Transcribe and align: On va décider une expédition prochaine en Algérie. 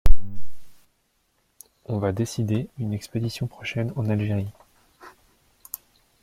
On 1.85 1.99
va 1.99 2.11
décider 2.11 2.69
une 2.79 2.91
expédition 2.91 3.45
prochaine 3.45 3.93
en 3.95 4.09
Algérie. 4.09 4.49